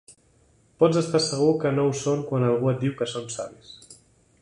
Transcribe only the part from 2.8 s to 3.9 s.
diu que són savis.